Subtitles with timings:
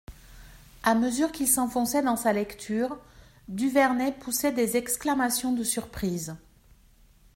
[0.81, 2.97] A mesure qu'il s'enfonçait dans sa lecture,
[3.49, 6.35] Duvernet poussait des exclamations de surprise.